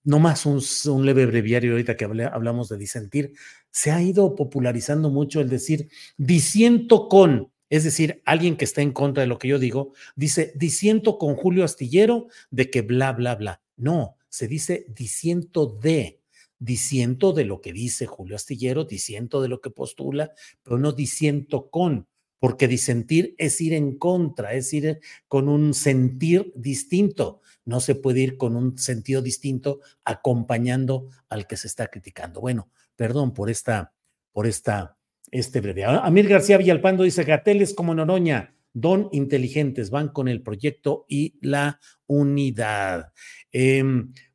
[0.03, 3.35] no más un, un, leve breviario ahorita que hablamos de disentir.
[3.71, 8.93] Se ha ido popularizando mucho el decir disiento con, es decir, alguien que está en
[8.93, 13.35] contra de lo que yo digo, dice disiento con Julio Astillero de que bla, bla,
[13.35, 13.63] bla.
[13.77, 16.21] No, se dice diciendo de,
[16.59, 20.33] diciendo de lo que dice Julio Astillero, diciendo de lo que postula,
[20.63, 22.09] pero no diciendo con,
[22.39, 27.41] porque disentir es ir en contra, es ir con un sentir distinto.
[27.65, 32.43] No se puede ir con un sentido distinto acompañando al que se está criticando.
[32.43, 33.95] Bueno, perdón por esta,
[34.31, 34.99] por esta,
[35.33, 35.85] este breve.
[35.85, 41.81] Amir García Villalpando dice, Gateles como Noroña, don inteligentes, van con el proyecto y la
[42.07, 43.13] unidad.
[43.51, 43.83] Eh,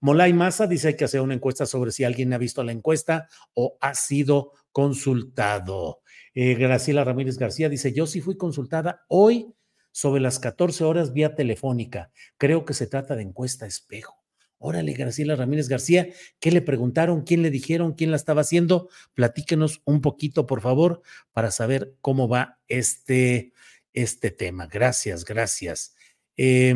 [0.01, 3.29] Molay Massa dice hay que hacer una encuesta sobre si alguien ha visto la encuesta
[3.53, 6.01] o ha sido consultado.
[6.33, 9.53] Eh, Graciela Ramírez García dice, yo sí fui consultada hoy
[9.91, 12.11] sobre las 14 horas vía telefónica.
[12.37, 14.26] Creo que se trata de encuesta espejo.
[14.59, 17.21] Órale, Graciela Ramírez García, ¿qué le preguntaron?
[17.21, 17.93] ¿Quién le dijeron?
[17.93, 18.89] ¿Quién la estaba haciendo?
[19.13, 23.53] Platíquenos un poquito, por favor, para saber cómo va este,
[23.93, 24.67] este tema.
[24.67, 25.95] Gracias, gracias.
[26.37, 26.73] Eh,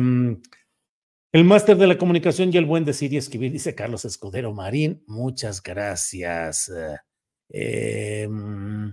[1.32, 5.02] el máster de la comunicación y el buen decir y escribir, dice Carlos Escudero Marín.
[5.06, 6.70] Muchas gracias.
[8.28, 8.90] Mm,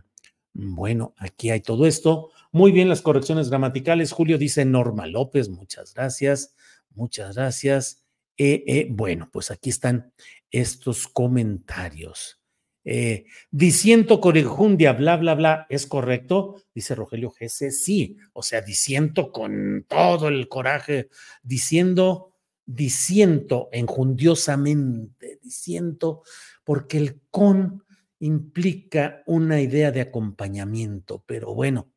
[0.53, 2.31] bueno, aquí hay todo esto.
[2.51, 4.11] Muy bien las correcciones gramaticales.
[4.13, 5.49] Julio dice Norma López.
[5.49, 6.55] Muchas gracias.
[6.95, 8.08] Muchas gracias.
[8.41, 10.13] Eh, eh, bueno, pues aquí están
[10.49, 12.39] estos comentarios.
[12.85, 16.55] Eh, diciendo corejundia, bla, bla, bla, ¿es correcto?
[16.73, 21.09] Dice Rogelio Gese, sí, o sea, diciendo con todo el coraje,
[21.43, 22.29] diciendo
[22.65, 26.21] diciendo enjundiosamente, diciendo,
[26.63, 27.83] porque el con
[28.19, 31.91] implica una idea de acompañamiento, pero bueno,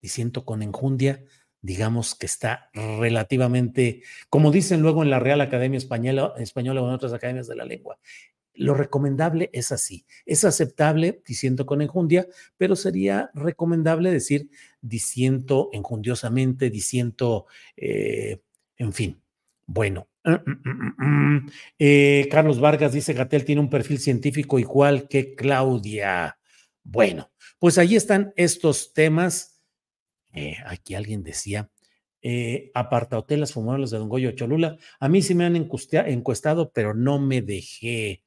[0.00, 1.22] diciendo con enjundia,
[1.64, 6.92] digamos que está relativamente, como dicen luego en la Real Academia Española, Española o en
[6.92, 7.98] otras academias de la lengua,
[8.52, 10.04] lo recomendable es así.
[10.26, 14.50] Es aceptable diciendo con enjundia, pero sería recomendable decir
[14.82, 17.46] diciendo enjundiosamente, diciendo,
[17.78, 18.42] eh,
[18.76, 19.22] en fin.
[19.64, 20.08] Bueno,
[21.78, 26.36] eh, Carlos Vargas dice, Gatel tiene un perfil científico igual que Claudia.
[26.82, 29.53] Bueno, pues ahí están estos temas.
[30.34, 31.70] Eh, aquí alguien decía,
[32.20, 34.76] eh, apartahotelas fumarolas de Don Goyo Cholula.
[34.98, 38.22] A mí sí me han encuestado, pero no me dejé.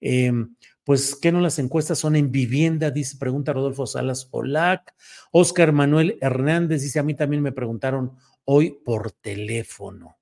[0.00, 2.90] Em, pues, ¿qué no las encuestas son en vivienda?
[2.90, 4.94] Dice, pregunta Rodolfo Salas Olac.
[5.30, 10.16] Oscar Manuel Hernández dice, a mí también me preguntaron hoy por teléfono.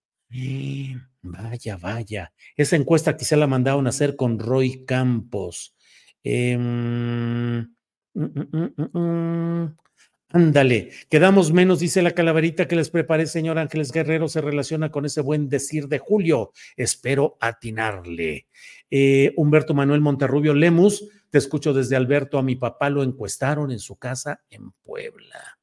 [1.23, 2.33] Vaya, vaya.
[2.57, 5.75] Esa encuesta quizá la mandaron a hacer con Roy Campos.
[6.23, 7.67] Em, mm,
[8.15, 9.77] mm, mm,
[10.31, 15.05] ándale, quedamos menos, dice la calaverita que les preparé, señor Ángeles Guerrero, se relaciona con
[15.05, 16.53] ese buen decir de Julio.
[16.77, 18.47] Espero atinarle.
[18.91, 23.79] Eh, Humberto Manuel Monterrubio Lemus, te escucho desde Alberto, a mi papá lo encuestaron en
[23.79, 25.59] su casa en Puebla.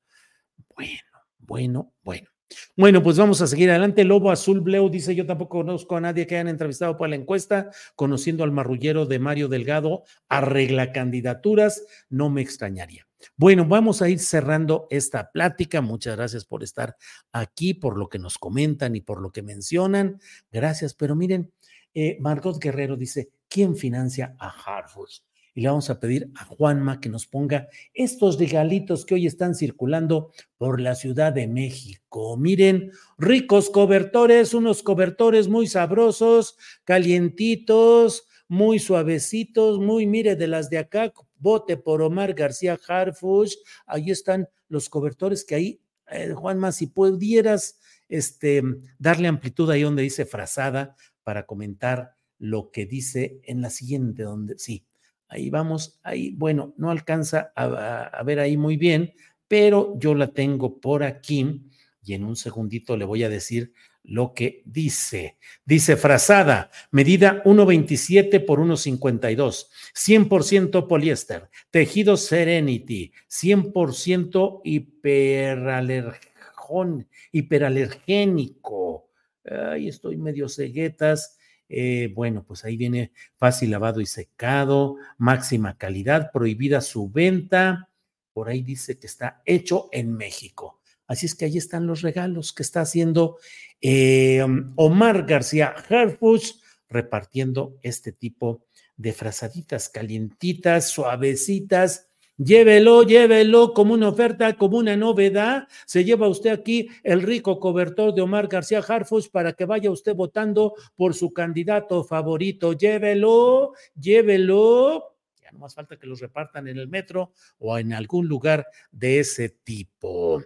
[0.75, 1.01] Bueno,
[1.39, 2.27] bueno, bueno.
[2.75, 4.03] Bueno, pues vamos a seguir adelante.
[4.03, 7.71] Lobo Azul Bleu dice: Yo tampoco conozco a nadie que hayan entrevistado para la encuesta.
[7.95, 13.06] Conociendo al marrullero de Mario Delgado, arregla candidaturas, no me extrañaría.
[13.35, 15.81] Bueno, vamos a ir cerrando esta plática.
[15.81, 16.95] Muchas gracias por estar
[17.31, 20.19] aquí, por lo que nos comentan y por lo que mencionan.
[20.51, 21.51] Gracias, pero miren,
[21.93, 25.09] eh, Margot Guerrero dice, ¿quién financia a Harvard?
[25.55, 29.55] Y le vamos a pedir a Juanma que nos ponga estos regalitos que hoy están
[29.55, 32.37] circulando por la Ciudad de México.
[32.37, 40.77] Miren, ricos cobertores, unos cobertores muy sabrosos, calientitos, muy suavecitos, muy, mire, de las de
[40.77, 46.87] acá, vote por Omar García Harfush, ahí están los cobertores que ahí, eh, Juanma, si
[46.87, 47.79] pudieras
[48.09, 48.61] este,
[48.97, 54.57] darle amplitud ahí donde dice frazada para comentar lo que dice en la siguiente, donde
[54.57, 54.85] sí,
[55.27, 59.13] ahí vamos, ahí, bueno, no alcanza a, a ver ahí muy bien,
[59.47, 61.69] pero yo la tengo por aquí
[62.03, 63.73] y en un segundito le voy a decir
[64.07, 65.37] lo que dice.
[65.65, 79.09] Dice frazada, medida 1,27 por 1,52, 100% poliéster, tejido Serenity, 100% hiperalergón, hiperalergénico.
[79.45, 81.37] Ay, estoy medio ceguetas.
[81.69, 87.89] Eh, bueno, pues ahí viene fácil lavado y secado, máxima calidad, prohibida su venta.
[88.31, 90.79] Por ahí dice que está hecho en México.
[91.07, 93.37] Así es que ahí están los regalos que está haciendo
[93.81, 94.45] eh,
[94.75, 96.55] Omar García Harfuch
[96.89, 98.65] repartiendo este tipo
[98.97, 102.09] de frazaditas calientitas, suavecitas.
[102.37, 105.67] Llévelo, llévelo como una oferta, como una novedad.
[105.87, 110.13] Se lleva usted aquí el rico cobertor de Omar García Harfuch para que vaya usted
[110.13, 112.73] votando por su candidato favorito.
[112.73, 115.15] Llévelo, llévelo.
[115.41, 119.19] Ya no más falta que los repartan en el metro o en algún lugar de
[119.19, 120.43] ese tipo.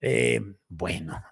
[0.00, 1.22] Eh, bueno.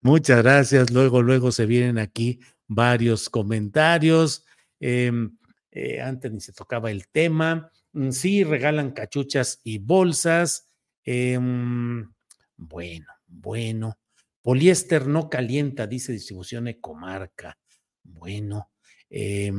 [0.00, 0.90] Muchas gracias.
[0.90, 4.44] Luego, luego se vienen aquí varios comentarios.
[4.80, 5.36] Em,
[5.70, 7.70] eh, antes ni se tocaba el tema.
[7.92, 10.68] Mm, sí, regalan cachuchas y bolsas.
[11.04, 12.12] Em,
[12.56, 13.98] bueno, bueno.
[14.42, 17.58] Poliéster no calienta, dice distribución Ecomarca.
[18.02, 18.70] Bueno.
[19.08, 19.52] Eh,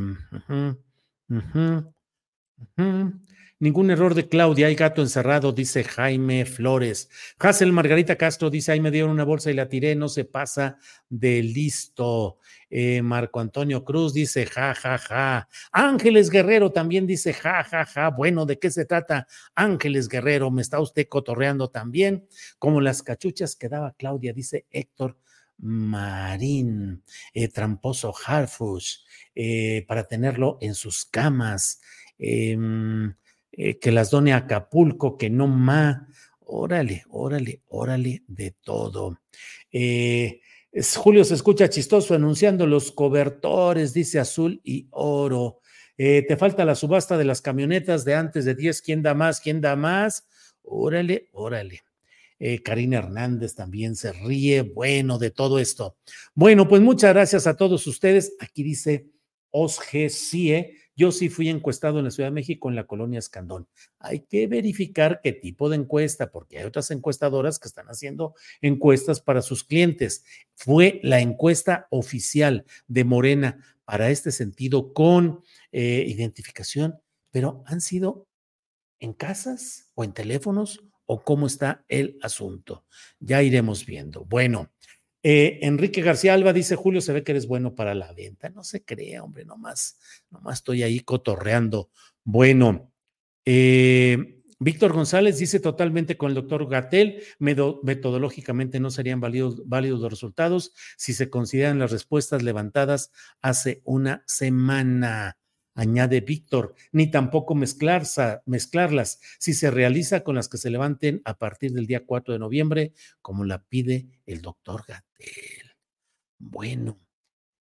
[3.64, 7.08] Ningún error de Claudia, hay gato encerrado, dice Jaime Flores.
[7.40, 10.78] Hazel Margarita Castro dice, ahí me dieron una bolsa y la tiré, no se pasa
[11.08, 12.40] de listo.
[12.70, 15.48] Eh, Marco Antonio Cruz dice, ja, ja, ja.
[15.72, 18.10] Ángeles Guerrero también dice, ja, ja, ja.
[18.10, 19.28] Bueno, ¿de qué se trata?
[19.56, 22.28] Ángeles Guerrero, me está usted cotorreando también,
[22.60, 25.18] como las cachuchas que daba Claudia, dice Héctor
[25.60, 27.02] Marín,
[27.34, 28.98] eh, tramposo Harfush,
[29.34, 31.80] eh, para tenerlo en sus camas.
[32.18, 33.14] Em,
[33.56, 36.08] eh, que las done a Acapulco, que no ma.
[36.40, 39.20] Órale, órale, órale de todo.
[39.72, 40.42] Eh,
[40.96, 45.60] Julio se escucha chistoso anunciando los cobertores, dice azul y oro.
[45.98, 48.82] Eh, te falta la subasta de las camionetas de antes de 10.
[48.82, 49.40] ¿Quién da más?
[49.40, 50.28] ¿Quién da más?
[50.64, 51.82] Órale, órale.
[52.66, 54.64] Karina Hernández también se ríe.
[54.64, 55.96] Bueno, de todo esto.
[56.34, 58.36] Bueno, pues muchas gracias a todos ustedes.
[58.42, 59.08] Aquí dice
[59.52, 63.68] Osgesie yo sí fui encuestado en la Ciudad de México, en la colonia Escandón.
[64.00, 69.20] Hay que verificar qué tipo de encuesta, porque hay otras encuestadoras que están haciendo encuestas
[69.20, 70.24] para sus clientes.
[70.56, 75.42] Fue la encuesta oficial de Morena para este sentido con
[75.72, 77.00] eh, identificación,
[77.32, 78.28] pero han sido
[79.00, 82.86] en casas o en teléfonos o cómo está el asunto.
[83.20, 84.26] Ya iremos viendo.
[84.26, 84.73] Bueno,
[85.24, 88.50] eh, Enrique García Alba dice, Julio, se ve que eres bueno para la venta.
[88.50, 89.98] No se crea, hombre, nomás,
[90.30, 91.90] nomás estoy ahí cotorreando.
[92.24, 92.92] Bueno,
[93.46, 100.12] eh, Víctor González dice totalmente con el doctor Gatel, metodológicamente no serían válidos, válidos los
[100.12, 103.12] resultados si se consideran las respuestas levantadas
[103.42, 105.38] hace una semana
[105.76, 111.74] añade Víctor, ni tampoco mezclarlas si se realiza con las que se levanten a partir
[111.74, 115.72] del día 4 de noviembre, como la pide el doctor Gatel.
[116.40, 117.00] Bueno,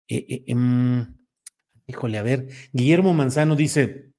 [0.09, 1.17] eh, eh, em,
[1.87, 4.13] híjole, a ver, Guillermo Manzano dice,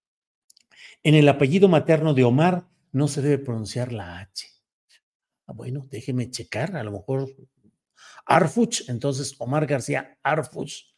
[1.04, 4.48] en el apellido materno de Omar no se debe pronunciar la H.
[5.48, 7.28] Ah, bueno, déjeme checar, a lo mejor
[8.26, 10.91] Arfuch, entonces Omar García Arfuch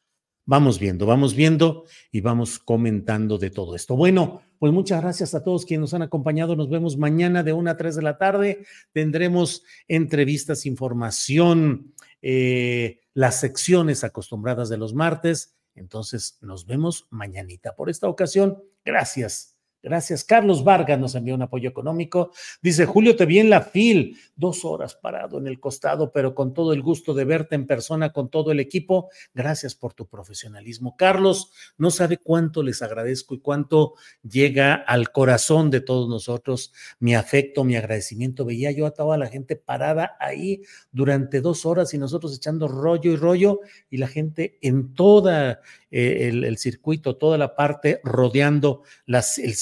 [0.46, 3.96] Vamos viendo, vamos viendo y vamos comentando de todo esto.
[3.96, 6.56] Bueno, pues muchas gracias a todos quienes nos han acompañado.
[6.56, 8.66] Nos vemos mañana de 1 a 3 de la tarde.
[8.92, 15.56] Tendremos entrevistas, información, eh, las secciones acostumbradas de los martes.
[15.76, 17.76] Entonces, nos vemos mañanita.
[17.76, 19.53] Por esta ocasión, gracias.
[19.84, 20.24] Gracias.
[20.24, 22.32] Carlos Vargas nos envió un apoyo económico.
[22.62, 26.54] Dice, Julio, te vi en la FIL, dos horas parado en el costado, pero con
[26.54, 29.10] todo el gusto de verte en persona con todo el equipo.
[29.34, 30.96] Gracias por tu profesionalismo.
[30.96, 37.14] Carlos, no sabe cuánto les agradezco y cuánto llega al corazón de todos nosotros mi
[37.14, 38.46] afecto, mi agradecimiento.
[38.46, 40.62] Veía yo a toda la gente parada ahí
[40.94, 43.60] durante dos horas y nosotros echando rollo y rollo
[43.90, 45.60] y la gente en toda
[45.96, 49.54] eh, el, circuito, toda la parte rodeando las, el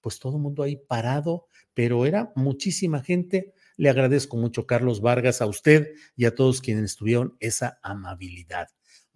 [0.00, 3.52] pues todo el mundo ahí parado, pero era muchísima gente.
[3.76, 8.68] Le agradezco mucho, Carlos Vargas, a usted y a todos quienes tuvieron esa amabilidad.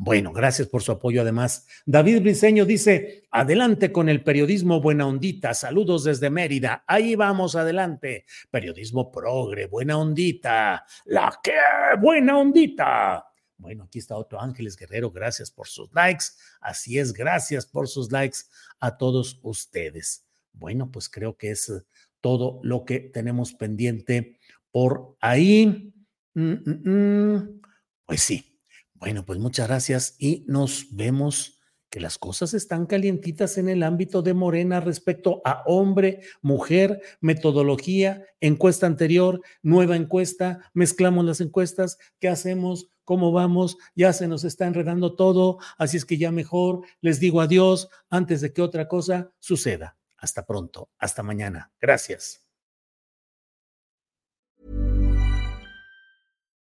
[0.02, 1.66] Bueno, gracias por su apoyo además.
[1.84, 8.24] David Briceño dice, adelante con el periodismo buena ondita, saludos desde Mérida, ahí vamos adelante.
[8.50, 11.52] Periodismo progre, buena ondita, la que
[12.00, 13.29] buena ondita.
[13.60, 16.24] Bueno, aquí está otro Ángeles Guerrero, gracias por sus likes.
[16.62, 18.38] Así es, gracias por sus likes
[18.80, 20.24] a todos ustedes.
[20.52, 21.82] Bueno, pues creo que es eh,
[22.22, 24.38] todo lo que tenemos pendiente
[24.72, 25.92] por ahí.
[26.34, 27.60] Mm, mm, mm.
[28.06, 28.62] Pues sí.
[28.94, 34.22] Bueno, pues muchas gracias y nos vemos que las cosas están calientitas en el ámbito
[34.22, 42.28] de Morena respecto a hombre, mujer, metodología, encuesta anterior, nueva encuesta, mezclamos las encuestas, ¿qué
[42.28, 42.90] hacemos?
[43.10, 43.76] ¿Cómo vamos?
[43.96, 48.40] Ya se nos está enredando todo, así es que ya mejor les digo adiós antes
[48.40, 49.96] de que otra cosa suceda.
[50.16, 51.72] Hasta pronto, hasta mañana.
[51.80, 52.49] Gracias.